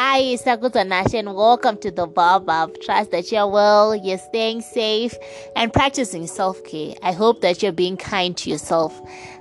Hi, 0.00 0.18
it's 0.18 0.44
Sakuta 0.44 0.86
Nash, 0.86 1.12
and 1.12 1.34
welcome 1.34 1.76
to 1.78 1.90
the 1.90 2.06
Baobab. 2.06 2.80
Trust 2.82 3.10
that 3.10 3.32
you're 3.32 3.48
well, 3.48 3.96
you're 3.96 4.16
staying 4.16 4.60
safe, 4.60 5.12
and 5.56 5.72
practicing 5.72 6.28
self 6.28 6.62
care. 6.62 6.94
I 7.02 7.10
hope 7.10 7.40
that 7.40 7.64
you're 7.64 7.72
being 7.72 7.96
kind 7.96 8.36
to 8.36 8.48
yourself. 8.48 8.96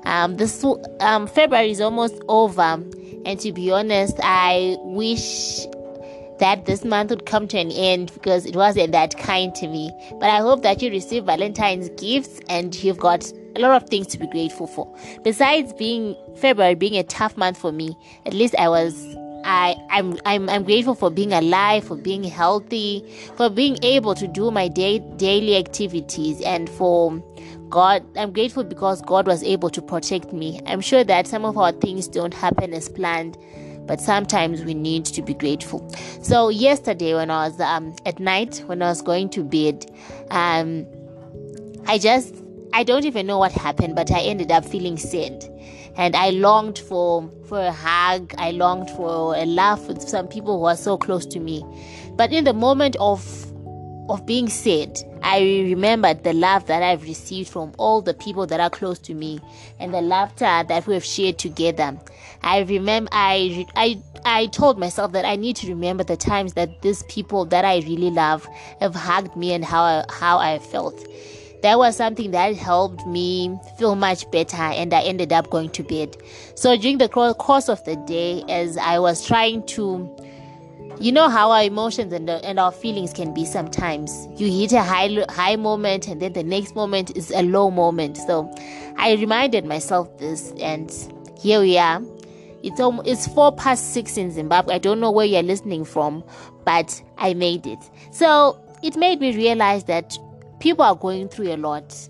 Um, 0.06 0.38
this 0.38 0.66
um, 1.00 1.28
February 1.28 1.70
is 1.70 1.80
almost 1.80 2.20
over, 2.28 2.84
and 3.24 3.40
to 3.40 3.54
be 3.54 3.70
honest, 3.70 4.20
I 4.24 4.78
wish 4.80 5.68
that 6.40 6.66
this 6.66 6.84
month 6.84 7.12
would 7.12 7.28
come 7.28 7.48
to 7.50 7.60
an 7.60 7.70
end 7.72 8.12
because 8.16 8.48
it 8.48 8.56
wasn't 8.56 8.94
that 8.94 9.16
kind 9.16 9.54
to 9.54 9.68
me. 9.68 9.92
But 10.20 10.32
I 10.32 10.38
hope 10.38 10.64
that 10.64 10.82
you 10.82 10.90
receive 10.90 11.26
Valentine's 11.26 11.90
gifts 12.02 12.40
and 12.50 12.74
you've 12.84 12.98
got 12.98 13.32
a 13.56 13.60
lot 13.60 13.80
of 13.80 13.88
things 13.90 14.08
to 14.08 14.18
be 14.18 14.26
grateful 14.26 14.66
for. 14.66 14.92
Besides 15.24 15.74
being 15.74 16.16
February 16.36 16.74
being 16.74 16.96
a 16.96 17.04
tough 17.04 17.38
month 17.38 17.60
for 17.60 17.72
me, 17.72 17.96
at 18.26 18.34
least 18.34 18.56
I 18.56 18.70
was 18.70 19.16
I, 19.48 19.78
I'm, 19.90 20.20
I'm, 20.26 20.50
I'm 20.50 20.64
grateful 20.66 20.94
for 20.94 21.10
being 21.10 21.32
alive, 21.32 21.86
for 21.86 21.96
being 21.96 22.26
healthy, 22.26 23.02
for 23.38 23.50
being 23.50 23.78
able 23.82 24.14
to 24.14 24.28
do 24.28 24.52
my 24.52 24.68
day, 24.68 25.00
daily 25.16 25.56
activities, 25.56 26.42
and 26.42 26.70
for 26.70 27.24
God. 27.70 28.06
I'm 28.18 28.34
grateful 28.34 28.66
because 28.66 29.02
God 29.02 29.26
was 29.26 29.44
able 29.44 29.70
to 29.70 29.82
protect 29.82 30.34
me. 30.34 30.60
I'm 30.66 30.82
sure 30.82 31.06
that 31.06 31.28
some 31.28 31.46
of 31.46 31.58
our 31.58 31.72
things 31.72 32.10
don't 32.10 32.34
happen 32.34 32.74
as 32.74 32.90
planned, 32.90 33.38
but 33.88 34.02
sometimes 34.02 34.66
we 34.66 34.74
need 34.74 35.06
to 35.06 35.22
be 35.22 35.34
grateful. 35.34 35.90
So, 36.22 36.50
yesterday, 36.50 37.14
when 37.14 37.32
I 37.32 37.48
was 37.48 37.58
um, 37.62 37.96
at 38.06 38.20
night, 38.20 38.62
when 38.66 38.82
I 38.82 38.90
was 38.90 39.02
going 39.02 39.30
to 39.30 39.46
bed, 39.46 39.90
um, 40.30 40.86
I 41.86 42.00
just 42.00 42.36
I 42.74 42.84
don't 42.84 43.06
even 43.06 43.26
know 43.26 43.38
what 43.38 43.54
happened, 43.54 43.96
but 43.96 44.12
I 44.12 44.20
ended 44.20 44.52
up 44.52 44.66
feeling 44.66 44.98
sad. 44.98 45.50
And 45.98 46.16
I 46.16 46.30
longed 46.30 46.78
for 46.80 47.30
for 47.48 47.60
a 47.60 47.72
hug. 47.72 48.34
I 48.38 48.52
longed 48.52 48.90
for 48.92 49.36
a 49.36 49.46
laugh 49.46 49.88
with 49.88 50.02
some 50.02 50.28
people 50.28 50.60
who 50.60 50.66
are 50.66 50.76
so 50.78 50.98
close 50.98 51.26
to 51.28 51.40
me. 51.40 51.66
But 52.16 52.32
in 52.32 52.44
the 52.44 52.54
moment 52.54 52.96
of 53.00 53.22
of 54.10 54.26
being 54.26 54.48
sad, 54.48 54.98
I 55.22 55.42
remembered 55.42 56.24
the 56.24 56.34
love 56.34 56.68
that 56.68 56.82
I've 56.82 57.04
received 57.04 57.50
from 57.50 57.74
all 57.78 58.02
the 58.02 58.14
people 58.14 58.48
that 58.48 58.60
are 58.60 58.70
close 58.70 59.00
to 59.00 59.14
me 59.14 59.42
and 59.80 59.94
the 59.94 60.02
laughter 60.02 60.64
that 60.68 60.88
we 60.88 60.94
have 60.94 61.04
shared 61.04 61.38
together. 61.38 61.98
I 62.44 62.60
remember 62.60 63.10
I 63.12 63.66
I 63.76 64.02
I 64.24 64.48
told 64.48 64.78
myself 64.78 65.12
that 65.14 65.26
I 65.26 65.36
need 65.36 65.56
to 65.58 65.68
remember 65.68 66.04
the 66.04 66.18
times 66.18 66.54
that 66.54 66.82
these 66.82 67.04
people 67.04 67.46
that 67.46 67.66
I 67.66 67.78
really 67.80 68.12
love 68.12 68.48
have 68.80 68.96
hugged 68.96 69.36
me 69.36 69.54
and 69.54 69.66
how 69.66 69.84
I, 69.84 70.06
how 70.10 70.38
I 70.38 70.60
felt 70.60 71.06
that 71.68 71.78
was 71.78 71.98
something 71.98 72.32
that 72.32 72.56
helped 72.56 73.06
me 73.06 73.60
feel 73.78 73.94
much 73.96 74.32
better 74.32 74.56
and 74.56 74.94
i 74.94 75.02
ended 75.02 75.34
up 75.34 75.50
going 75.50 75.70
to 75.70 75.84
bed. 75.84 76.16
So 76.56 76.78
during 76.78 76.98
the 76.98 77.10
course 77.10 77.68
of 77.68 77.84
the 77.84 77.98
day 78.08 78.42
as 78.48 78.78
i 78.78 78.98
was 78.98 79.28
trying 79.28 79.66
to 79.76 80.10
you 81.02 81.12
know 81.12 81.28
how 81.28 81.52
our 81.52 81.64
emotions 81.64 82.14
and, 82.14 82.30
the, 82.30 82.44
and 82.46 82.58
our 82.58 82.72
feelings 82.72 83.12
can 83.12 83.34
be 83.34 83.44
sometimes. 83.44 84.28
You 84.38 84.50
hit 84.50 84.72
a 84.72 84.82
high 84.82 85.26
high 85.30 85.58
moment 85.58 86.08
and 86.08 86.22
then 86.22 86.32
the 86.32 86.42
next 86.42 86.74
moment 86.74 87.16
is 87.18 87.32
a 87.32 87.44
low 87.44 87.70
moment. 87.70 88.16
So 88.16 88.50
i 88.96 89.16
reminded 89.16 89.66
myself 89.66 90.18
this 90.20 90.54
and 90.62 90.90
here 91.38 91.60
we 91.60 91.78
are. 91.78 92.02
It's 92.64 92.80
almost, 92.80 93.10
it's 93.10 93.28
four 93.28 93.52
past 93.52 93.94
six 93.94 94.16
in 94.16 94.32
zimbabwe. 94.32 94.76
I 94.76 94.78
don't 94.78 95.02
know 95.02 95.12
where 95.12 95.26
you're 95.26 95.44
listening 95.44 95.84
from 95.84 96.24
but 96.64 97.04
i 97.18 97.34
made 97.34 97.68
it. 97.68 97.80
So 98.12 98.58
it 98.82 98.96
made 98.96 99.20
me 99.20 99.36
realize 99.36 99.84
that 99.84 100.18
people 100.60 100.84
are 100.84 100.96
going 100.96 101.30
through 101.30 101.54
a 101.54 101.58
lot. 101.58 102.10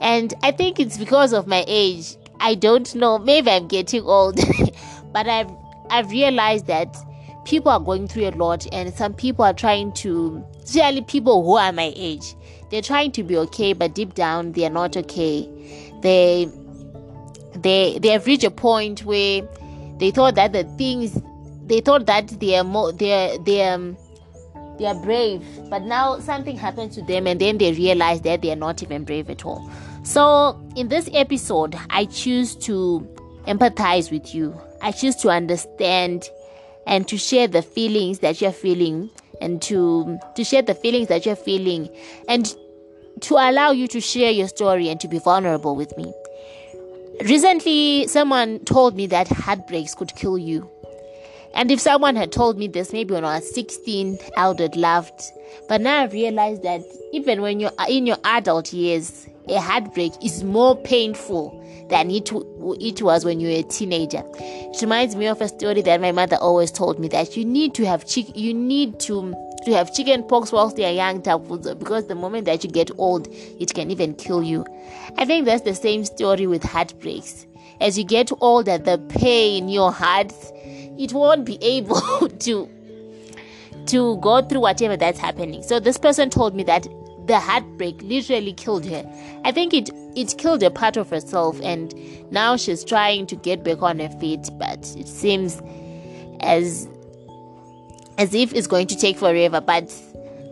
And 0.00 0.32
I 0.42 0.52
think 0.52 0.78
it's 0.78 0.98
because 0.98 1.32
of 1.32 1.46
my 1.46 1.64
age. 1.66 2.16
I 2.40 2.54
don't 2.54 2.94
know. 2.94 3.18
Maybe 3.18 3.50
I'm 3.50 3.66
getting 3.66 4.02
old. 4.02 4.38
but 5.12 5.28
I've 5.28 5.50
I've 5.90 6.10
realized 6.10 6.66
that 6.66 6.96
people 7.44 7.72
are 7.72 7.80
going 7.80 8.06
through 8.06 8.28
a 8.28 8.32
lot 8.32 8.66
and 8.72 8.92
some 8.94 9.14
people 9.14 9.44
are 9.44 9.54
trying 9.54 9.92
to 9.92 10.44
especially 10.62 11.00
people 11.02 11.42
who 11.42 11.56
are 11.56 11.72
my 11.72 11.92
age. 11.96 12.34
They're 12.70 12.82
trying 12.82 13.12
to 13.12 13.22
be 13.22 13.36
okay, 13.38 13.72
but 13.72 13.94
deep 13.94 14.14
down 14.14 14.52
they 14.52 14.66
are 14.66 14.70
not 14.70 14.96
okay. 14.96 15.48
They 16.02 16.48
they 17.54 17.98
they 18.00 18.08
have 18.08 18.26
reached 18.26 18.44
a 18.44 18.50
point 18.50 19.04
where 19.04 19.42
they 19.98 20.10
thought 20.10 20.34
that 20.34 20.52
the 20.52 20.64
things 20.76 21.20
they 21.66 21.80
thought 21.80 22.06
that 22.06 22.28
they 22.40 22.56
are 22.56 22.64
more 22.64 22.92
they're 22.92 23.38
they're 23.38 23.74
um, 23.74 23.96
they 24.78 24.86
are 24.86 24.94
brave. 25.02 25.44
But 25.68 25.82
now 25.82 26.18
something 26.20 26.56
happened 26.56 26.92
to 26.92 27.02
them 27.02 27.26
and 27.26 27.40
then 27.40 27.58
they 27.58 27.72
realize 27.72 28.20
that 28.22 28.42
they 28.42 28.50
are 28.50 28.56
not 28.56 28.82
even 28.82 29.04
brave 29.04 29.28
at 29.30 29.44
all. 29.44 29.70
So 30.04 30.60
in 30.76 30.88
this 30.88 31.10
episode 31.12 31.76
i 31.90 32.06
choose 32.06 32.54
to 32.56 33.06
empathize 33.46 34.10
with 34.10 34.34
you. 34.34 34.58
I 34.80 34.92
choose 34.92 35.16
to 35.16 35.30
understand 35.30 36.28
and 36.86 37.06
to 37.08 37.18
share 37.18 37.48
the 37.48 37.62
feelings 37.62 38.20
that 38.20 38.40
you're 38.40 38.52
feeling 38.52 39.10
and 39.40 39.60
to 39.62 40.18
to 40.36 40.44
share 40.44 40.62
the 40.62 40.74
feelings 40.74 41.08
that 41.08 41.26
you're 41.26 41.36
feeling 41.36 41.88
and 42.28 42.54
to 43.20 43.34
allow 43.34 43.72
you 43.72 43.88
to 43.88 44.00
share 44.00 44.30
your 44.30 44.48
story 44.48 44.88
and 44.88 45.00
to 45.00 45.08
be 45.08 45.18
vulnerable 45.18 45.74
with 45.74 45.96
me. 45.96 46.12
Recently 47.22 48.06
someone 48.06 48.60
told 48.60 48.96
me 48.96 49.06
that 49.08 49.28
heartbreaks 49.28 49.94
could 49.94 50.14
kill 50.14 50.38
you 50.38 50.70
and 51.54 51.70
if 51.70 51.80
someone 51.80 52.16
had 52.16 52.32
told 52.32 52.58
me 52.58 52.68
this 52.68 52.92
maybe 52.92 53.14
when 53.14 53.24
I 53.24 53.36
was 53.36 53.54
16, 53.54 54.18
I 54.36 54.48
would 54.48 54.60
have 54.60 54.76
laughed. 54.76 55.32
But 55.68 55.80
now 55.80 56.02
I 56.02 56.06
realize 56.06 56.60
that 56.60 56.82
even 57.12 57.42
when 57.42 57.60
you're 57.60 57.72
in 57.88 58.06
your 58.06 58.18
adult 58.24 58.72
years, 58.72 59.26
a 59.48 59.60
heartbreak 59.60 60.12
is 60.22 60.44
more 60.44 60.76
painful 60.76 61.64
than 61.88 62.10
it, 62.10 62.30
it 62.32 63.02
was 63.02 63.24
when 63.24 63.40
you 63.40 63.48
were 63.48 63.60
a 63.60 63.62
teenager. 63.62 64.22
It 64.34 64.80
reminds 64.80 65.16
me 65.16 65.26
of 65.26 65.40
a 65.40 65.48
story 65.48 65.82
that 65.82 66.00
my 66.00 66.12
mother 66.12 66.36
always 66.36 66.70
told 66.70 66.98
me 66.98 67.08
that 67.08 67.36
you 67.36 67.44
need 67.44 67.74
to 67.74 67.86
have 67.86 68.06
chick, 68.06 68.36
you 68.36 68.52
need 68.52 69.00
to 69.00 69.34
to 69.64 69.72
have 69.74 69.92
chicken 69.92 70.22
pox 70.22 70.52
whilst 70.52 70.78
you're 70.78 70.88
young 70.88 71.18
because 71.18 72.06
the 72.06 72.14
moment 72.14 72.44
that 72.44 72.62
you 72.62 72.70
get 72.70 72.90
old, 72.96 73.28
it 73.58 73.74
can 73.74 73.90
even 73.90 74.14
kill 74.14 74.42
you. 74.42 74.64
I 75.16 75.24
think 75.24 75.46
that's 75.46 75.62
the 75.62 75.74
same 75.74 76.04
story 76.04 76.46
with 76.46 76.62
heartbreaks. 76.62 77.44
As 77.80 77.98
you 77.98 78.04
get 78.04 78.30
older, 78.40 78.78
the 78.78 78.98
pain, 78.98 79.64
in 79.64 79.68
your 79.68 79.92
heart, 79.92 80.32
it 80.98 81.12
won't 81.12 81.44
be 81.44 81.58
able 81.62 82.00
to 82.40 82.68
to 83.86 84.18
go 84.18 84.42
through 84.42 84.60
whatever 84.60 84.96
that's 84.96 85.18
happening. 85.18 85.62
So 85.62 85.80
this 85.80 85.96
person 85.96 86.28
told 86.28 86.54
me 86.54 86.62
that 86.64 86.86
the 87.26 87.38
heartbreak 87.38 88.02
literally 88.02 88.52
killed 88.52 88.84
her. 88.86 89.04
I 89.44 89.52
think 89.52 89.72
it 89.72 89.90
it 90.16 90.36
killed 90.38 90.62
a 90.62 90.70
part 90.70 90.96
of 90.96 91.08
herself 91.10 91.60
and 91.62 91.94
now 92.32 92.56
she's 92.56 92.84
trying 92.84 93.26
to 93.28 93.36
get 93.36 93.62
back 93.62 93.82
on 93.82 93.98
her 94.00 94.08
feet, 94.18 94.50
but 94.58 94.94
it 94.96 95.08
seems 95.08 95.62
as 96.40 96.88
as 98.18 98.34
if 98.34 98.52
it's 98.52 98.66
going 98.66 98.88
to 98.88 98.96
take 98.96 99.16
forever. 99.16 99.60
But 99.60 99.94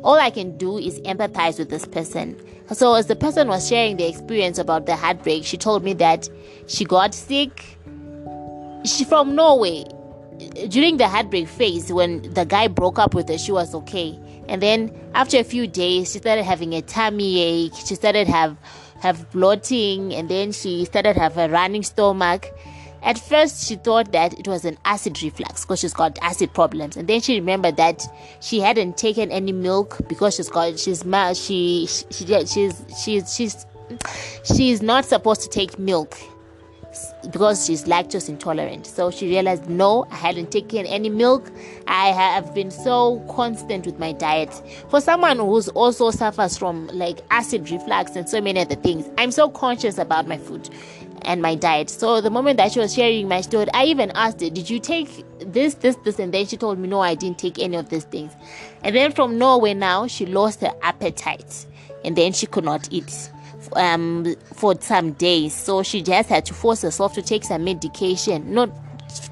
all 0.04 0.14
I 0.14 0.30
can 0.30 0.56
do 0.56 0.78
is 0.78 1.00
empathize 1.00 1.58
with 1.58 1.68
this 1.68 1.84
person. 1.84 2.40
So 2.72 2.94
as 2.94 3.06
the 3.06 3.16
person 3.16 3.48
was 3.48 3.68
sharing 3.68 3.96
the 3.96 4.08
experience 4.08 4.58
about 4.58 4.86
the 4.86 4.96
heartbreak, 4.96 5.44
she 5.44 5.56
told 5.56 5.82
me 5.84 5.92
that 5.94 6.28
she 6.68 6.84
got 6.84 7.14
sick. 7.14 7.78
She 8.84 9.04
from 9.04 9.34
Norway 9.34 9.84
during 10.68 10.96
the 10.96 11.08
heartbreak 11.08 11.48
phase 11.48 11.92
when 11.92 12.22
the 12.34 12.44
guy 12.44 12.68
broke 12.68 12.98
up 12.98 13.14
with 13.14 13.28
her 13.28 13.38
she 13.38 13.52
was 13.52 13.74
okay. 13.74 14.18
And 14.48 14.62
then 14.62 14.92
after 15.14 15.38
a 15.38 15.44
few 15.44 15.66
days 15.66 16.12
she 16.12 16.18
started 16.18 16.44
having 16.44 16.74
a 16.74 16.82
tummy 16.82 17.40
ache. 17.40 17.72
She 17.84 17.94
started 17.94 18.28
have 18.28 18.56
have 19.00 19.30
bloating 19.30 20.14
and 20.14 20.28
then 20.28 20.52
she 20.52 20.84
started 20.84 21.16
have 21.16 21.36
a 21.36 21.48
running 21.48 21.82
stomach. 21.82 22.46
At 23.02 23.18
first 23.18 23.68
she 23.68 23.76
thought 23.76 24.12
that 24.12 24.38
it 24.38 24.48
was 24.48 24.64
an 24.64 24.78
acid 24.84 25.22
reflux 25.22 25.64
because 25.64 25.80
she's 25.80 25.94
got 25.94 26.18
acid 26.22 26.52
problems. 26.54 26.96
And 26.96 27.08
then 27.08 27.20
she 27.20 27.34
remembered 27.36 27.76
that 27.76 28.02
she 28.40 28.60
hadn't 28.60 28.96
taken 28.96 29.30
any 29.30 29.52
milk 29.52 29.98
because 30.08 30.36
she's 30.36 30.48
got 30.48 30.78
she's 30.78 31.04
she, 31.34 31.86
she 31.86 32.46
she's 32.46 32.84
she's 33.02 33.34
she's 33.34 33.66
she's 34.44 34.82
not 34.82 35.04
supposed 35.04 35.42
to 35.42 35.48
take 35.48 35.78
milk 35.78 36.18
because 37.30 37.64
she's 37.66 37.84
lactose 37.84 38.28
intolerant. 38.28 38.86
So 38.86 39.10
she 39.10 39.28
realized, 39.28 39.68
no, 39.68 40.06
I 40.10 40.16
hadn't 40.16 40.50
taken 40.50 40.86
any 40.86 41.08
milk. 41.08 41.50
I 41.86 42.08
have 42.08 42.54
been 42.54 42.70
so 42.70 43.20
constant 43.28 43.86
with 43.86 43.98
my 43.98 44.12
diet. 44.12 44.52
For 44.88 45.00
someone 45.00 45.38
who's 45.38 45.68
also 45.68 46.10
suffers 46.10 46.56
from 46.56 46.88
like 46.88 47.20
acid 47.30 47.70
reflux 47.70 48.16
and 48.16 48.28
so 48.28 48.40
many 48.40 48.60
other 48.60 48.76
things, 48.76 49.08
I'm 49.18 49.30
so 49.30 49.48
conscious 49.48 49.98
about 49.98 50.26
my 50.26 50.38
food 50.38 50.68
and 51.22 51.42
my 51.42 51.54
diet. 51.54 51.90
So 51.90 52.20
the 52.20 52.30
moment 52.30 52.56
that 52.58 52.72
she 52.72 52.78
was 52.78 52.94
sharing 52.94 53.28
my 53.28 53.40
story, 53.40 53.66
I 53.74 53.84
even 53.86 54.10
asked 54.12 54.40
her, 54.40 54.50
Did 54.50 54.70
you 54.70 54.78
take 54.78 55.24
this, 55.40 55.74
this, 55.74 55.96
this? 56.04 56.18
And 56.18 56.32
then 56.32 56.46
she 56.46 56.56
told 56.56 56.78
me, 56.78 56.88
No, 56.88 57.00
I 57.00 57.14
didn't 57.14 57.38
take 57.38 57.58
any 57.58 57.76
of 57.76 57.88
these 57.88 58.04
things. 58.04 58.32
And 58.82 58.94
then 58.94 59.12
from 59.12 59.38
nowhere 59.38 59.74
now, 59.74 60.06
she 60.06 60.26
lost 60.26 60.60
her 60.60 60.72
appetite 60.82 61.66
and 62.04 62.16
then 62.16 62.32
she 62.32 62.46
could 62.46 62.64
not 62.64 62.88
eat 62.92 63.30
um, 63.72 64.34
for 64.54 64.80
some 64.80 65.12
days. 65.12 65.54
So 65.54 65.82
she 65.82 66.02
just 66.02 66.28
had 66.28 66.46
to 66.46 66.54
force 66.54 66.82
herself 66.82 67.14
to 67.14 67.22
take 67.22 67.44
some 67.44 67.64
medication, 67.64 68.52
not 68.52 68.70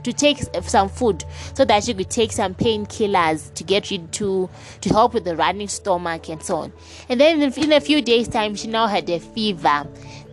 to 0.03 0.13
take 0.13 0.39
some 0.63 0.89
food 0.89 1.25
so 1.55 1.65
that 1.65 1.85
she 1.85 1.95
could 1.95 2.11
take 2.11 2.33
some 2.33 2.55
painkillers 2.55 3.53
to 3.55 3.65
get 3.65 3.91
rid 3.91 4.13
to 4.13 4.49
to 4.81 4.89
help 4.91 5.15
with 5.15 5.25
the 5.25 5.37
running 5.37 5.69
stomach 5.69 6.29
and 6.29 6.43
so 6.43 6.57
on. 6.57 6.73
And 7.09 7.21
then 7.21 7.43
in 7.43 7.73
a 7.73 7.81
few 7.81 8.01
days' 8.01 8.29
time, 8.29 8.55
she 8.55 8.69
now 8.69 8.87
had 8.87 9.09
a 9.11 9.21
fever. 9.21 9.87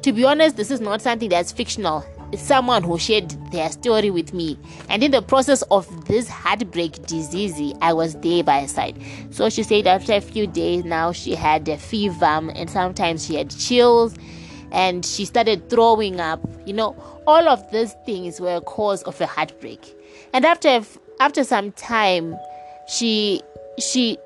To 0.03 0.13
be 0.13 0.25
honest, 0.25 0.57
this 0.57 0.71
is 0.71 0.81
not 0.81 1.01
something 1.01 1.29
that's 1.29 1.51
fictional. 1.51 2.05
Someone 2.37 2.83
who 2.83 2.97
shared 2.97 3.29
their 3.51 3.69
story 3.71 4.09
with 4.09 4.33
me. 4.33 4.57
And 4.89 5.03
in 5.03 5.11
the 5.11 5.21
process 5.21 5.61
of 5.63 6.05
this 6.05 6.29
heartbreak 6.29 7.05
disease, 7.05 7.73
I 7.81 7.93
was 7.93 8.15
there 8.15 8.43
by 8.43 8.61
her 8.61 8.67
side. 8.67 8.97
So 9.31 9.49
she 9.49 9.63
said 9.63 9.87
after 9.87 10.13
a 10.13 10.21
few 10.21 10.47
days 10.47 10.83
now, 10.83 11.11
she 11.11 11.35
had 11.35 11.67
a 11.67 11.77
fever 11.77 12.25
and 12.25 12.69
sometimes 12.69 13.25
she 13.25 13.35
had 13.35 13.49
chills 13.49 14.15
and 14.71 15.05
she 15.05 15.25
started 15.25 15.69
throwing 15.69 16.19
up. 16.19 16.39
You 16.65 16.73
know, 16.73 16.95
all 17.27 17.47
of 17.47 17.71
these 17.71 17.93
things 18.05 18.39
were 18.39 18.55
a 18.55 18.61
cause 18.61 19.03
of 19.03 19.19
a 19.21 19.25
heartbreak. 19.25 19.95
And 20.33 20.45
after 20.45 20.81
after 21.19 21.43
some 21.43 21.71
time, 21.73 22.35
she 22.87 23.41
she 23.79 24.17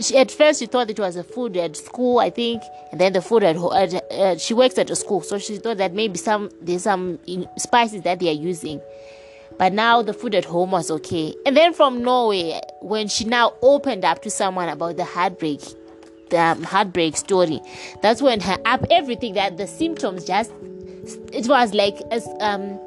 she, 0.00 0.16
at 0.16 0.30
first 0.30 0.60
she 0.60 0.66
thought 0.66 0.90
it 0.90 0.98
was 0.98 1.16
a 1.16 1.24
food 1.24 1.56
at 1.56 1.76
school, 1.76 2.18
I 2.18 2.30
think, 2.30 2.62
and 2.90 3.00
then 3.00 3.12
the 3.12 3.22
food 3.22 3.42
at, 3.42 3.56
at 3.56 4.12
uh, 4.12 4.38
she 4.38 4.54
works 4.54 4.78
at 4.78 4.90
a 4.90 4.96
school, 4.96 5.20
so 5.22 5.38
she 5.38 5.56
thought 5.56 5.78
that 5.78 5.92
maybe 5.92 6.18
some 6.18 6.50
there's 6.60 6.82
some 6.82 7.18
spices 7.56 8.02
that 8.02 8.18
they 8.20 8.28
are 8.28 8.32
using. 8.32 8.80
But 9.58 9.72
now 9.72 10.00
the 10.02 10.14
food 10.14 10.34
at 10.34 10.46
home 10.46 10.70
was 10.70 10.90
okay. 10.90 11.34
And 11.44 11.54
then 11.54 11.74
from 11.74 12.02
nowhere, 12.02 12.60
when 12.80 13.08
she 13.08 13.24
now 13.24 13.52
opened 13.60 14.06
up 14.06 14.22
to 14.22 14.30
someone 14.30 14.70
about 14.70 14.96
the 14.96 15.04
heartbreak, 15.04 15.60
the 16.30 16.38
um, 16.40 16.62
heartbreak 16.62 17.16
story, 17.16 17.60
that's 18.00 18.22
when 18.22 18.40
her 18.40 18.56
up 18.64 18.84
everything 18.90 19.34
that 19.34 19.58
the 19.58 19.66
symptoms 19.66 20.24
just 20.24 20.50
it 21.32 21.46
was 21.46 21.74
like 21.74 22.00
as 22.10 22.26
um 22.40 22.78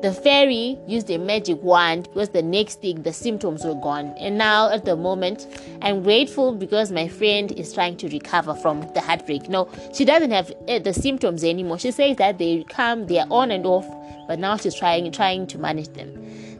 the 0.00 0.12
fairy 0.12 0.78
used 0.86 1.10
a 1.10 1.18
magic 1.18 1.62
wand 1.62 2.04
because 2.04 2.30
the 2.30 2.42
next 2.42 2.80
thing 2.80 3.02
the 3.02 3.12
symptoms 3.12 3.64
were 3.64 3.74
gone. 3.74 4.14
And 4.18 4.38
now 4.38 4.70
at 4.70 4.84
the 4.84 4.96
moment, 4.96 5.46
I'm 5.82 6.02
grateful 6.02 6.52
because 6.52 6.90
my 6.92 7.08
friend 7.08 7.52
is 7.52 7.72
trying 7.74 7.96
to 7.98 8.08
recover 8.08 8.54
from 8.54 8.80
the 8.94 9.00
heartbreak. 9.00 9.48
No, 9.48 9.68
she 9.92 10.04
doesn't 10.04 10.30
have 10.30 10.52
uh, 10.68 10.78
the 10.78 10.94
symptoms 10.94 11.44
anymore. 11.44 11.78
She 11.78 11.90
says 11.90 12.16
that 12.16 12.38
they 12.38 12.64
come, 12.68 13.06
they 13.06 13.18
are 13.18 13.26
on 13.30 13.50
and 13.50 13.66
off, 13.66 13.86
but 14.28 14.38
now 14.38 14.56
she's 14.56 14.74
trying 14.74 15.10
trying 15.12 15.46
to 15.48 15.58
manage 15.58 15.88
them. 15.88 16.10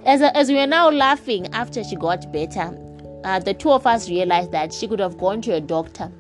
As 0.05 0.21
as 0.23 0.49
we 0.49 0.59
are 0.59 0.67
now 0.67 0.91
laughing 0.91 1.47
after 1.55 1.85
she 1.85 1.97
got 1.97 2.33
better, 2.33 2.77
uh, 3.25 3.39
the 3.39 3.55
two 3.55 3.71
of 3.71 3.87
us 3.87 4.09
realized 4.09 4.53
that 4.53 4.73
she 4.73 4.89
could 4.89 5.01
have 5.01 5.17
gone 5.17 5.41
to 5.43 5.55
a 5.55 5.61
doctor. 5.61 6.11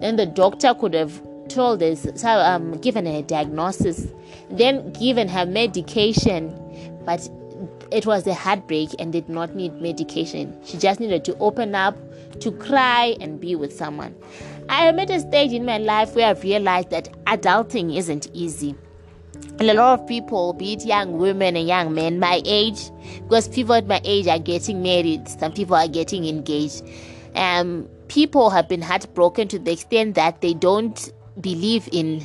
Then 0.00 0.16
the 0.16 0.26
doctor 0.26 0.74
could 0.74 0.94
have 0.94 1.22
told 1.50 1.82
us, 1.82 2.06
so, 2.14 2.28
um, 2.28 2.78
given 2.78 3.06
her 3.06 3.22
diagnosis, 3.22 4.06
then 4.50 4.92
given 4.92 5.28
her 5.28 5.44
medication, 5.44 6.54
but 7.04 7.28
it 7.90 8.06
was 8.06 8.26
a 8.26 8.34
heartbreak 8.34 8.90
and 8.98 9.12
did 9.12 9.28
not 9.28 9.54
need 9.54 9.74
medication. 9.80 10.56
She 10.64 10.78
just 10.78 11.00
needed 11.00 11.24
to 11.24 11.36
open 11.38 11.74
up, 11.74 11.96
to 12.40 12.52
cry, 12.52 13.16
and 13.20 13.40
be 13.40 13.54
with 13.56 13.76
someone. 13.76 14.14
I 14.68 14.86
am 14.86 14.98
at 15.00 15.10
a 15.10 15.20
stage 15.20 15.52
in 15.52 15.64
my 15.64 15.78
life 15.78 16.14
where 16.14 16.28
I've 16.28 16.42
realized 16.42 16.90
that 16.90 17.12
adulting 17.24 17.96
isn't 17.96 18.28
easy. 18.32 18.76
And 19.58 19.68
a 19.68 19.74
lot 19.74 20.00
of 20.00 20.06
people, 20.06 20.52
be 20.52 20.74
it 20.74 20.86
young 20.86 21.18
women 21.18 21.56
and 21.56 21.66
young 21.66 21.92
men 21.92 22.18
my 22.18 22.40
age, 22.44 22.90
because 23.22 23.48
people 23.48 23.74
at 23.74 23.86
my 23.86 24.00
age 24.04 24.26
are 24.26 24.38
getting 24.38 24.82
married, 24.82 25.28
some 25.28 25.52
people 25.52 25.76
are 25.76 25.88
getting 25.88 26.26
engaged. 26.26 26.82
Um, 27.34 27.88
people 28.08 28.50
have 28.50 28.68
been 28.68 28.82
heartbroken 28.82 29.48
to 29.48 29.58
the 29.58 29.72
extent 29.72 30.14
that 30.14 30.40
they 30.40 30.54
don't 30.54 31.12
believe 31.40 31.88
in 31.92 32.20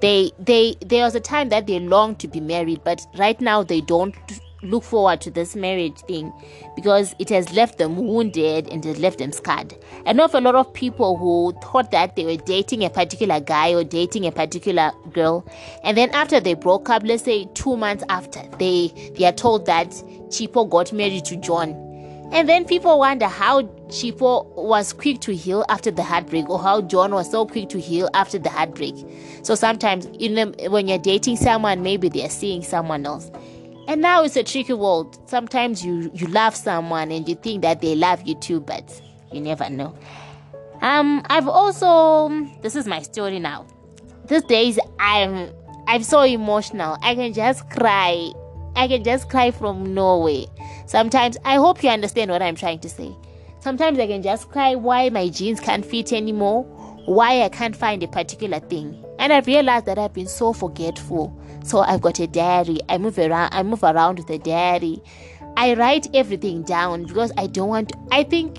they 0.00 0.30
they 0.38 0.76
there 0.84 1.04
was 1.04 1.14
a 1.14 1.20
time 1.20 1.48
that 1.48 1.66
they 1.66 1.78
longed 1.80 2.18
to 2.18 2.28
be 2.28 2.40
married 2.40 2.80
but 2.84 3.06
right 3.16 3.40
now 3.40 3.62
they 3.62 3.80
don't 3.80 4.14
look 4.62 4.82
forward 4.82 5.20
to 5.20 5.30
this 5.30 5.54
marriage 5.54 5.98
thing 6.00 6.32
because 6.74 7.14
it 7.18 7.28
has 7.28 7.52
left 7.52 7.78
them 7.78 7.96
wounded 7.96 8.68
and 8.68 8.84
has 8.84 8.98
left 8.98 9.18
them 9.18 9.32
scarred. 9.32 9.74
I 10.06 10.12
know 10.12 10.24
of 10.24 10.34
a 10.34 10.40
lot 10.40 10.54
of 10.54 10.72
people 10.72 11.16
who 11.16 11.52
thought 11.62 11.90
that 11.90 12.16
they 12.16 12.24
were 12.24 12.36
dating 12.36 12.84
a 12.84 12.90
particular 12.90 13.40
guy 13.40 13.74
or 13.74 13.84
dating 13.84 14.26
a 14.26 14.32
particular 14.32 14.92
girl, 15.12 15.46
and 15.84 15.96
then 15.96 16.10
after 16.10 16.40
they 16.40 16.54
broke 16.54 16.88
up, 16.88 17.02
let's 17.04 17.24
say 17.24 17.46
two 17.54 17.76
months 17.76 18.04
after, 18.08 18.42
they 18.58 18.88
they 19.16 19.24
are 19.24 19.32
told 19.32 19.66
that 19.66 19.90
Chipo 20.30 20.68
got 20.68 20.92
married 20.92 21.24
to 21.26 21.36
John, 21.36 21.85
and 22.32 22.48
then 22.48 22.64
people 22.64 22.98
wonder 22.98 23.26
how 23.26 23.62
Chipo 23.88 24.46
was 24.56 24.92
quick 24.92 25.20
to 25.20 25.34
heal 25.34 25.64
after 25.68 25.90
the 25.90 26.02
heartbreak, 26.02 26.48
or 26.50 26.58
how 26.58 26.82
John 26.82 27.12
was 27.12 27.30
so 27.30 27.46
quick 27.46 27.68
to 27.70 27.80
heal 27.80 28.08
after 28.14 28.38
the 28.38 28.50
heartbreak. 28.50 28.94
So 29.42 29.54
sometimes, 29.54 30.06
the, 30.06 30.68
when 30.70 30.88
you're 30.88 30.98
dating 30.98 31.36
someone, 31.36 31.82
maybe 31.82 32.08
they're 32.08 32.30
seeing 32.30 32.62
someone 32.62 33.06
else. 33.06 33.30
And 33.88 34.00
now 34.00 34.24
it's 34.24 34.36
a 34.36 34.42
tricky 34.42 34.72
world. 34.72 35.16
Sometimes 35.28 35.84
you 35.84 36.10
you 36.12 36.26
love 36.26 36.56
someone 36.56 37.12
and 37.12 37.28
you 37.28 37.36
think 37.36 37.62
that 37.62 37.80
they 37.80 37.94
love 37.94 38.26
you 38.26 38.34
too, 38.34 38.60
but 38.60 39.00
you 39.32 39.40
never 39.40 39.70
know. 39.70 39.96
Um, 40.82 41.22
I've 41.26 41.48
also 41.48 42.28
this 42.62 42.74
is 42.74 42.86
my 42.86 43.02
story 43.02 43.38
now. 43.38 43.64
These 44.26 44.42
days 44.44 44.78
I'm 44.98 45.52
I'm 45.86 46.02
so 46.02 46.22
emotional. 46.22 46.98
I 47.00 47.14
can 47.14 47.32
just 47.32 47.70
cry. 47.70 48.32
I 48.74 48.88
can 48.88 49.04
just 49.04 49.30
cry 49.30 49.52
from 49.52 49.94
nowhere. 49.94 50.46
Sometimes 50.86 51.36
I 51.44 51.56
hope 51.56 51.82
you 51.82 51.90
understand 51.90 52.30
what 52.30 52.42
I'm 52.42 52.54
trying 52.54 52.78
to 52.80 52.88
say. 52.88 53.14
Sometimes 53.60 53.98
I 53.98 54.06
can 54.06 54.22
just 54.22 54.48
cry 54.50 54.76
why 54.76 55.10
my 55.10 55.28
jeans 55.28 55.58
can't 55.58 55.84
fit 55.84 56.12
anymore, 56.12 56.62
why 57.06 57.42
I 57.42 57.48
can't 57.48 57.74
find 57.74 58.02
a 58.02 58.08
particular 58.08 58.60
thing. 58.60 59.04
And 59.18 59.32
I've 59.32 59.46
realized 59.48 59.86
that 59.86 59.98
I've 59.98 60.12
been 60.12 60.28
so 60.28 60.52
forgetful. 60.52 61.36
So 61.64 61.80
I've 61.80 62.00
got 62.00 62.20
a 62.20 62.28
diary. 62.28 62.78
I 62.88 62.98
move 62.98 63.18
around 63.18 63.52
I 63.52 63.62
move 63.64 63.82
around 63.82 64.18
with 64.18 64.30
a 64.30 64.38
diary. 64.38 65.02
I 65.56 65.74
write 65.74 66.08
everything 66.14 66.62
down 66.62 67.04
because 67.04 67.32
I 67.36 67.46
don't 67.46 67.68
want 67.68 67.88
to, 67.88 67.98
I 68.12 68.22
think 68.22 68.58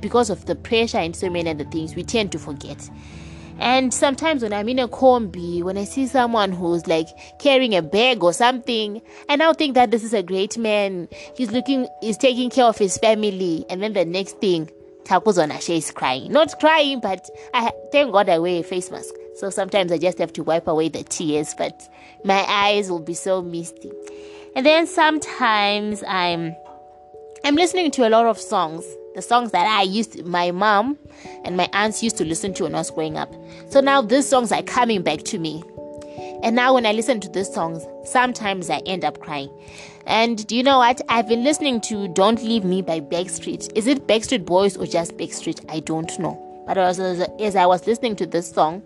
because 0.00 0.30
of 0.30 0.46
the 0.46 0.56
pressure 0.56 0.98
and 0.98 1.14
so 1.14 1.28
many 1.30 1.50
other 1.50 1.64
things, 1.64 1.94
we 1.94 2.02
tend 2.02 2.32
to 2.32 2.38
forget. 2.38 2.88
And 3.58 3.92
sometimes 3.92 4.42
when 4.42 4.52
I'm 4.52 4.68
in 4.68 4.78
a 4.78 4.88
combi, 4.88 5.62
when 5.62 5.76
I 5.76 5.84
see 5.84 6.06
someone 6.06 6.52
who's 6.52 6.86
like 6.86 7.08
carrying 7.38 7.74
a 7.74 7.82
bag 7.82 8.22
or 8.22 8.32
something, 8.32 9.02
and 9.28 9.42
I 9.42 9.46
now 9.46 9.52
think 9.52 9.74
that 9.74 9.90
this 9.90 10.04
is 10.04 10.14
a 10.14 10.22
great 10.22 10.56
man. 10.56 11.08
He's 11.36 11.50
looking, 11.50 11.88
he's 12.00 12.16
taking 12.16 12.50
care 12.50 12.66
of 12.66 12.78
his 12.78 12.98
family. 12.98 13.64
And 13.68 13.82
then 13.82 13.94
the 13.94 14.04
next 14.04 14.38
thing, 14.38 14.70
Takuzona 15.04 15.60
she 15.60 15.78
is 15.78 15.90
crying. 15.90 16.30
Not 16.30 16.58
crying, 16.60 17.00
but 17.00 17.28
I 17.54 17.72
thank 17.90 18.12
God 18.12 18.28
I 18.28 18.38
wear 18.38 18.60
a 18.60 18.62
face 18.62 18.90
mask. 18.90 19.14
So 19.36 19.50
sometimes 19.50 19.90
I 19.90 19.98
just 19.98 20.18
have 20.18 20.32
to 20.34 20.42
wipe 20.42 20.68
away 20.68 20.88
the 20.88 21.02
tears, 21.02 21.54
but 21.56 21.88
my 22.24 22.44
eyes 22.48 22.90
will 22.90 23.00
be 23.00 23.14
so 23.14 23.40
misty. 23.40 23.90
And 24.54 24.66
then 24.66 24.86
sometimes 24.86 26.02
I'm 26.06 26.54
I'm 27.44 27.54
listening 27.54 27.90
to 27.92 28.06
a 28.06 28.10
lot 28.10 28.26
of 28.26 28.38
songs 28.38 28.84
the 29.18 29.22
songs 29.22 29.50
that 29.50 29.66
I 29.66 29.82
used, 29.82 30.24
my 30.24 30.52
mom 30.52 30.96
and 31.44 31.56
my 31.56 31.68
aunts 31.72 32.04
used 32.04 32.16
to 32.18 32.24
listen 32.24 32.54
to 32.54 32.62
when 32.62 32.74
I 32.76 32.78
was 32.78 32.92
growing 32.92 33.16
up. 33.18 33.34
So 33.68 33.80
now 33.80 34.00
these 34.00 34.28
songs 34.28 34.52
are 34.52 34.62
coming 34.62 35.02
back 35.02 35.24
to 35.24 35.40
me. 35.40 35.64
And 36.44 36.54
now 36.54 36.74
when 36.74 36.86
I 36.86 36.92
listen 36.92 37.18
to 37.22 37.28
these 37.28 37.52
songs, 37.52 37.84
sometimes 38.04 38.70
I 38.70 38.78
end 38.86 39.04
up 39.04 39.18
crying. 39.18 39.50
And 40.06 40.46
do 40.46 40.54
you 40.54 40.62
know 40.62 40.78
what? 40.78 41.00
I've 41.08 41.26
been 41.26 41.42
listening 41.42 41.80
to 41.82 42.06
Don't 42.06 42.40
Leave 42.44 42.62
Me 42.62 42.80
by 42.80 43.00
Backstreet. 43.00 43.72
Is 43.74 43.88
it 43.88 44.06
Backstreet 44.06 44.46
Boys 44.46 44.76
or 44.76 44.86
just 44.86 45.16
Backstreet? 45.16 45.64
I 45.68 45.80
don't 45.80 46.16
know. 46.20 46.64
But 46.68 46.78
as, 46.78 47.00
as 47.00 47.56
I 47.56 47.66
was 47.66 47.88
listening 47.88 48.14
to 48.16 48.26
this 48.26 48.48
song, 48.48 48.84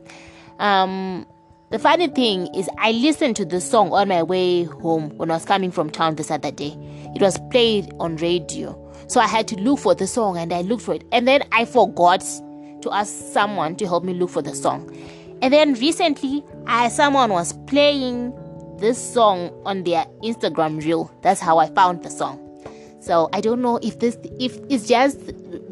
um, 0.61 1.27
the 1.69 1.79
funny 1.79 2.09
thing 2.09 2.47
is, 2.55 2.71
I 2.79 2.93
listened 2.93 3.37
to 3.37 3.45
this 3.45 3.71
song 3.71 3.93
on 3.93 4.09
my 4.09 4.23
way 4.23 4.65
home 4.65 5.11
when 5.19 5.31
I 5.31 5.35
was 5.35 5.45
coming 5.45 5.71
from 5.71 5.91
town 5.91 6.15
this 6.15 6.31
other 6.31 6.51
day. 6.51 6.75
It 7.15 7.21
was 7.21 7.39
played 7.51 7.93
on 8.01 8.17
radio. 8.17 8.82
So 9.07 9.21
I 9.21 9.27
had 9.27 9.49
to 9.49 9.57
look 9.57 9.79
for 9.79 9.95
the 9.95 10.07
song 10.07 10.37
and 10.39 10.53
I 10.53 10.63
looked 10.63 10.83
for 10.83 10.95
it. 10.95 11.05
And 11.13 11.27
then 11.27 11.43
I 11.53 11.65
forgot 11.65 12.25
to 12.83 12.91
ask 12.93 13.13
someone 13.33 13.77
to 13.77 13.87
help 13.87 14.05
me 14.05 14.15
look 14.15 14.31
for 14.31 14.43
the 14.43 14.55
song. 14.55 14.95
And 15.41 15.53
then 15.53 15.75
recently, 15.75 16.45
I 16.67 16.89
someone 16.89 17.31
was 17.31 17.53
playing 17.67 18.33
this 18.79 18.99
song 18.99 19.51
on 19.65 19.85
their 19.85 20.07
Instagram 20.23 20.83
reel. 20.83 21.11
That's 21.23 21.41
how 21.41 21.59
I 21.59 21.67
found 21.69 22.03
the 22.03 22.11
song. 22.11 22.39
So 23.01 23.29
I 23.33 23.41
don't 23.41 23.61
know 23.61 23.79
if 23.83 23.99
this 23.99 24.17
if 24.39 24.59
it's 24.69 24.87
just 24.87 25.19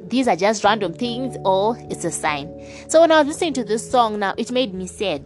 these 0.08 0.26
are 0.26 0.36
just 0.36 0.64
random 0.64 0.92
things 0.92 1.36
or 1.44 1.76
it's 1.88 2.04
a 2.04 2.10
sign. 2.10 2.52
So 2.88 3.00
when 3.00 3.12
I 3.12 3.18
was 3.18 3.28
listening 3.28 3.52
to 3.54 3.64
this 3.64 3.88
song 3.88 4.18
now, 4.18 4.34
it 4.36 4.50
made 4.50 4.74
me 4.74 4.86
sad 4.86 5.22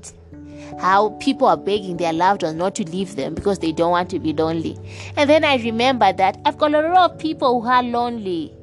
how 0.80 1.10
people 1.20 1.46
are 1.46 1.56
begging 1.56 1.96
their 1.96 2.12
loved 2.12 2.42
ones 2.42 2.56
not 2.56 2.74
to 2.76 2.84
leave 2.84 3.16
them 3.16 3.34
because 3.34 3.58
they 3.58 3.72
don't 3.72 3.90
want 3.90 4.10
to 4.10 4.18
be 4.18 4.32
lonely. 4.32 4.78
And 5.16 5.28
then 5.28 5.44
I 5.44 5.56
remember 5.56 6.12
that 6.12 6.40
I've 6.44 6.58
got 6.58 6.74
a 6.74 6.80
lot 6.80 7.12
of 7.12 7.18
people 7.18 7.60
who 7.60 7.68
are 7.68 7.82
lonely. 7.82 8.54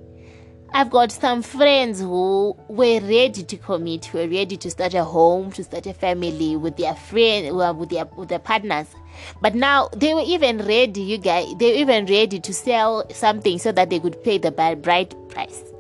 I've 0.73 0.89
got 0.89 1.11
some 1.11 1.41
friends 1.41 1.99
who 1.99 2.55
were 2.69 3.01
ready 3.01 3.43
to 3.43 3.57
commit, 3.57 4.05
who 4.05 4.19
were 4.19 4.27
ready 4.27 4.55
to 4.55 4.71
start 4.71 4.93
a 4.93 5.03
home, 5.03 5.51
to 5.51 5.63
start 5.65 5.85
a 5.85 5.93
family 5.93 6.55
with 6.55 6.77
their 6.77 6.95
friends, 6.95 7.51
with 7.51 7.89
their 7.89 8.05
with 8.05 8.29
their 8.29 8.39
partners. 8.39 8.87
But 9.41 9.53
now 9.53 9.89
they 9.93 10.13
were 10.13 10.23
even 10.25 10.59
ready, 10.59 11.01
you 11.01 11.17
guys, 11.17 11.53
they 11.59 11.71
were 11.71 11.77
even 11.77 12.05
ready 12.05 12.39
to 12.39 12.53
sell 12.53 13.05
something 13.11 13.59
so 13.59 13.73
that 13.73 13.89
they 13.89 13.99
could 13.99 14.23
pay 14.23 14.37
the 14.37 14.51
bride 14.51 15.13
price 15.29 15.70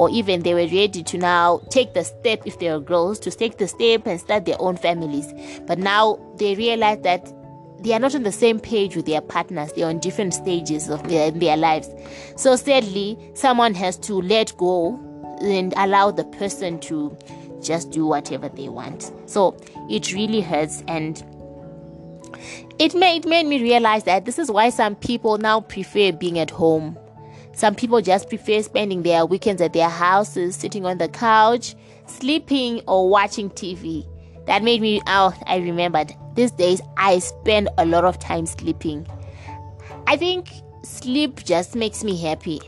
or 0.00 0.08
even 0.08 0.42
they 0.42 0.54
were 0.54 0.60
ready 0.60 1.02
to 1.02 1.18
now 1.18 1.60
take 1.68 1.92
the 1.92 2.02
step 2.02 2.40
if 2.46 2.58
they 2.58 2.70
were 2.70 2.80
girls 2.80 3.18
to 3.18 3.30
take 3.30 3.58
the 3.58 3.68
step 3.68 4.06
and 4.06 4.18
start 4.18 4.46
their 4.46 4.58
own 4.58 4.74
families. 4.74 5.30
But 5.66 5.78
now 5.78 6.18
they 6.36 6.54
realize 6.54 7.02
that 7.02 7.30
they 7.80 7.92
are 7.92 7.98
not 7.98 8.14
on 8.14 8.22
the 8.22 8.32
same 8.32 8.60
page 8.60 8.96
with 8.96 9.04
their 9.04 9.20
partners. 9.20 9.74
They're 9.74 9.86
on 9.86 9.98
different 9.98 10.32
stages 10.32 10.88
of 10.88 11.06
their, 11.06 11.30
their 11.30 11.58
lives. 11.58 11.90
So 12.36 12.56
sadly 12.56 13.18
someone 13.34 13.74
has 13.74 13.98
to 13.98 14.14
let 14.22 14.56
go 14.56 14.98
and 15.42 15.74
allow 15.76 16.12
the 16.12 16.24
person 16.24 16.80
to 16.80 17.14
just 17.62 17.90
do 17.90 18.06
whatever 18.06 18.48
they 18.48 18.70
want. 18.70 19.12
So 19.26 19.54
it 19.90 20.14
really 20.14 20.40
hurts. 20.40 20.82
And 20.88 21.22
it 22.78 22.94
made, 22.94 23.26
it 23.26 23.28
made 23.28 23.44
me 23.44 23.60
realize 23.60 24.04
that 24.04 24.24
this 24.24 24.38
is 24.38 24.50
why 24.50 24.70
some 24.70 24.96
people 24.96 25.36
now 25.36 25.60
prefer 25.60 26.10
being 26.10 26.38
at 26.38 26.48
home. 26.48 26.98
Some 27.52 27.74
people 27.74 28.00
just 28.00 28.28
prefer 28.28 28.62
spending 28.62 29.02
their 29.02 29.26
weekends 29.26 29.60
at 29.60 29.72
their 29.72 29.88
houses, 29.88 30.56
sitting 30.56 30.86
on 30.86 30.98
the 30.98 31.08
couch, 31.08 31.74
sleeping, 32.06 32.80
or 32.86 33.08
watching 33.08 33.50
TV. 33.50 34.06
That 34.46 34.62
made 34.62 34.80
me, 34.80 35.00
oh, 35.06 35.34
I 35.46 35.58
remembered. 35.58 36.12
These 36.34 36.52
days, 36.52 36.80
I 36.96 37.18
spend 37.18 37.68
a 37.76 37.84
lot 37.84 38.04
of 38.04 38.18
time 38.18 38.46
sleeping. 38.46 39.06
I 40.06 40.16
think 40.16 40.48
sleep 40.82 41.44
just 41.44 41.74
makes 41.74 42.02
me 42.02 42.16
happy. 42.16 42.60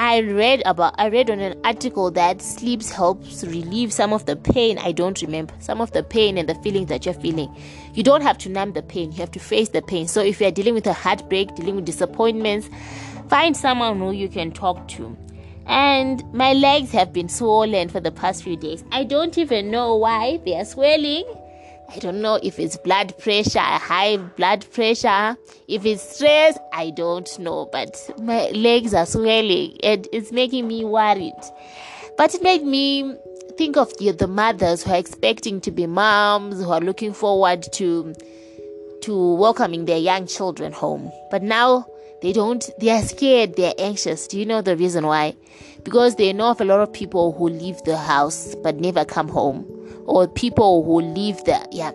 I 0.00 0.18
read 0.20 0.62
about 0.64 0.94
I 0.96 1.08
read 1.08 1.28
on 1.28 1.40
an 1.40 1.60
article 1.64 2.12
that 2.12 2.40
sleep 2.40 2.84
helps 2.84 3.42
relieve 3.42 3.92
some 3.92 4.12
of 4.12 4.26
the 4.26 4.36
pain 4.36 4.78
I 4.78 4.92
don't 4.92 5.20
remember 5.20 5.52
some 5.58 5.80
of 5.80 5.90
the 5.90 6.04
pain 6.04 6.38
and 6.38 6.48
the 6.48 6.54
feelings 6.54 6.86
that 6.86 7.04
you're 7.04 7.14
feeling. 7.14 7.52
You 7.94 8.04
don't 8.04 8.22
have 8.22 8.38
to 8.38 8.48
numb 8.48 8.74
the 8.74 8.82
pain, 8.82 9.10
you 9.10 9.18
have 9.18 9.32
to 9.32 9.40
face 9.40 9.70
the 9.70 9.82
pain. 9.82 10.06
So 10.06 10.22
if 10.22 10.40
you're 10.40 10.52
dealing 10.52 10.74
with 10.74 10.86
a 10.86 10.92
heartbreak, 10.92 11.56
dealing 11.56 11.74
with 11.74 11.84
disappointments, 11.84 12.70
find 13.28 13.56
someone 13.56 13.98
who 13.98 14.12
you 14.12 14.28
can 14.28 14.52
talk 14.52 14.86
to. 14.90 15.16
And 15.66 16.22
my 16.32 16.52
legs 16.52 16.92
have 16.92 17.12
been 17.12 17.28
swollen 17.28 17.88
for 17.88 17.98
the 17.98 18.12
past 18.12 18.44
few 18.44 18.56
days. 18.56 18.84
I 18.92 19.02
don't 19.02 19.36
even 19.36 19.68
know 19.68 19.96
why 19.96 20.40
they 20.44 20.54
are 20.54 20.64
swelling. 20.64 21.24
I 21.90 21.98
don't 22.00 22.20
know 22.20 22.38
if 22.42 22.58
it's 22.58 22.76
blood 22.76 23.16
pressure, 23.16 23.60
high 23.60 24.18
blood 24.18 24.66
pressure, 24.72 25.38
if 25.68 25.86
it's 25.86 26.16
stress, 26.16 26.58
I 26.70 26.90
don't 26.90 27.38
know, 27.38 27.66
but 27.72 28.10
my 28.18 28.50
legs 28.50 28.92
are 28.92 29.06
swelling 29.06 29.78
and 29.82 30.06
it's 30.12 30.30
making 30.30 30.68
me 30.68 30.84
worried. 30.84 31.32
But 32.18 32.34
it 32.34 32.42
made 32.42 32.62
me 32.62 33.14
think 33.56 33.78
of 33.78 33.96
the, 33.96 34.12
the 34.12 34.26
mothers 34.26 34.82
who 34.82 34.92
are 34.92 34.98
expecting 34.98 35.62
to 35.62 35.70
be 35.70 35.86
moms, 35.86 36.62
who 36.62 36.70
are 36.70 36.80
looking 36.80 37.14
forward 37.14 37.62
to 37.74 38.14
to 39.00 39.34
welcoming 39.36 39.86
their 39.86 39.96
young 39.96 40.26
children 40.26 40.72
home. 40.72 41.10
But 41.30 41.42
now 41.42 41.86
they 42.20 42.34
don't 42.34 42.68
they 42.78 42.90
are 42.90 43.02
scared, 43.02 43.56
they're 43.56 43.72
anxious. 43.78 44.26
Do 44.26 44.38
you 44.38 44.44
know 44.44 44.60
the 44.60 44.76
reason 44.76 45.06
why? 45.06 45.36
Because 45.84 46.16
they 46.16 46.34
know 46.34 46.50
of 46.50 46.60
a 46.60 46.66
lot 46.66 46.80
of 46.80 46.92
people 46.92 47.32
who 47.32 47.48
leave 47.48 47.82
the 47.84 47.96
house 47.96 48.54
but 48.62 48.76
never 48.76 49.06
come 49.06 49.28
home 49.28 49.77
or 50.08 50.26
people 50.26 50.84
who 50.84 51.00
live 51.00 51.44
there. 51.44 51.64
Yeah. 51.70 51.92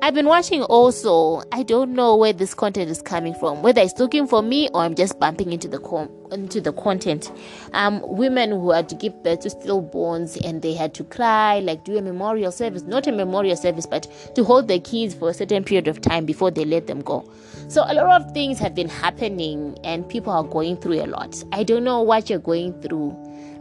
I've 0.00 0.14
been 0.14 0.26
watching 0.26 0.62
also. 0.62 1.42
I 1.50 1.64
don't 1.64 1.92
know 1.92 2.14
where 2.14 2.32
this 2.32 2.54
content 2.54 2.88
is 2.88 3.02
coming 3.02 3.34
from. 3.34 3.62
Whether 3.62 3.80
it's 3.80 3.98
looking 3.98 4.28
for 4.28 4.42
me 4.42 4.68
or 4.72 4.82
I'm 4.82 4.94
just 4.94 5.18
bumping 5.18 5.52
into 5.52 5.66
the 5.66 5.80
com- 5.80 6.10
into 6.30 6.60
the 6.60 6.72
content. 6.72 7.32
Um, 7.72 8.00
women 8.04 8.50
who 8.50 8.70
had 8.70 8.88
to 8.90 8.94
give 8.94 9.20
birth 9.24 9.40
to 9.40 9.48
stillborns 9.48 10.38
and 10.46 10.62
they 10.62 10.74
had 10.74 10.94
to 10.94 11.04
cry, 11.04 11.58
like 11.58 11.84
do 11.84 11.98
a 11.98 12.02
memorial 12.02 12.52
service, 12.52 12.82
not 12.82 13.08
a 13.08 13.12
memorial 13.12 13.56
service, 13.56 13.86
but 13.86 14.06
to 14.36 14.44
hold 14.44 14.68
the 14.68 14.78
kids 14.78 15.14
for 15.14 15.30
a 15.30 15.34
certain 15.34 15.64
period 15.64 15.88
of 15.88 16.00
time 16.00 16.24
before 16.24 16.52
they 16.52 16.64
let 16.64 16.86
them 16.86 17.00
go. 17.00 17.28
So 17.66 17.82
a 17.84 17.94
lot 17.94 18.22
of 18.22 18.32
things 18.32 18.60
have 18.60 18.76
been 18.76 18.88
happening 18.88 19.76
and 19.82 20.08
people 20.08 20.32
are 20.32 20.44
going 20.44 20.76
through 20.76 21.02
a 21.02 21.06
lot. 21.06 21.42
I 21.50 21.64
don't 21.64 21.82
know 21.82 22.02
what 22.02 22.30
you're 22.30 22.38
going 22.38 22.80
through. 22.82 23.16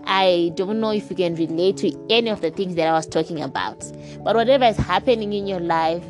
I 0.08 0.54
don't 0.56 0.80
know 0.80 0.92
if 0.92 1.10
you 1.10 1.16
can 1.18 1.36
relate 1.36 1.78
to 1.78 2.08
any 2.10 2.30
of 2.30 2.40
the 2.42 2.50
things 2.50 2.76
that 2.76 2.88
I 2.88 2.94
was 2.94 3.06
talking 3.06 3.42
about. 3.42 3.86
But 4.24 4.36
whatever 4.36 4.66
is 4.66 4.78
happening 4.78 5.34
in 5.34 5.48
your 5.48 5.60
life, 5.60 6.04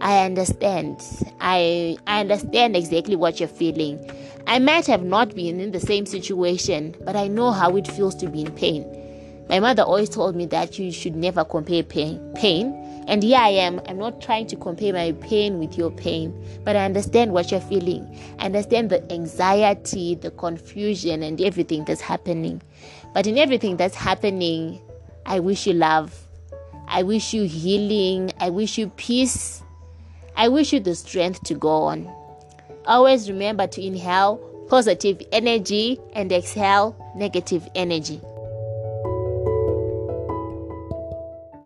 I 0.00 0.24
understand. 0.24 1.02
I 1.40 1.96
I 2.06 2.20
understand 2.20 2.76
exactly 2.76 3.16
what 3.16 3.40
you're 3.40 3.48
feeling. 3.48 4.10
I 4.46 4.58
might 4.58 4.86
have 4.86 5.02
not 5.02 5.34
been 5.34 5.60
in 5.60 5.72
the 5.72 5.80
same 5.80 6.06
situation, 6.06 6.94
but 7.04 7.16
I 7.16 7.28
know 7.28 7.52
how 7.52 7.76
it 7.76 7.86
feels 7.86 8.14
to 8.16 8.28
be 8.28 8.42
in 8.42 8.52
pain. 8.52 8.86
My 9.48 9.60
mother 9.60 9.82
always 9.82 10.08
told 10.08 10.34
me 10.34 10.46
that 10.46 10.78
you 10.78 10.90
should 10.90 11.16
never 11.16 11.44
compare 11.44 11.82
pain. 11.82 12.20
Pain, 12.34 12.81
and 13.08 13.22
here 13.22 13.38
I 13.38 13.48
am. 13.48 13.80
I'm 13.88 13.98
not 13.98 14.20
trying 14.20 14.46
to 14.48 14.56
compare 14.56 14.92
my 14.92 15.12
pain 15.12 15.58
with 15.58 15.76
your 15.76 15.90
pain, 15.90 16.32
but 16.64 16.76
I 16.76 16.84
understand 16.84 17.32
what 17.32 17.50
you're 17.50 17.60
feeling. 17.60 18.18
I 18.38 18.46
understand 18.46 18.90
the 18.90 19.12
anxiety, 19.12 20.14
the 20.14 20.30
confusion, 20.30 21.22
and 21.22 21.40
everything 21.40 21.84
that's 21.84 22.00
happening. 22.00 22.62
But 23.12 23.26
in 23.26 23.38
everything 23.38 23.76
that's 23.76 23.94
happening, 23.94 24.80
I 25.26 25.40
wish 25.40 25.66
you 25.66 25.74
love. 25.74 26.26
I 26.88 27.02
wish 27.02 27.34
you 27.34 27.44
healing. 27.44 28.32
I 28.38 28.50
wish 28.50 28.78
you 28.78 28.88
peace. 28.90 29.62
I 30.36 30.48
wish 30.48 30.72
you 30.72 30.80
the 30.80 30.94
strength 30.94 31.42
to 31.44 31.54
go 31.54 31.82
on. 31.84 32.12
Always 32.86 33.30
remember 33.30 33.66
to 33.66 33.84
inhale 33.84 34.36
positive 34.68 35.20
energy 35.32 36.00
and 36.14 36.32
exhale 36.32 36.96
negative 37.14 37.68
energy. 37.74 38.20